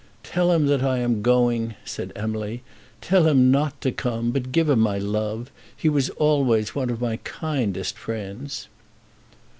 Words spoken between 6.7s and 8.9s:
one of my kindest friends."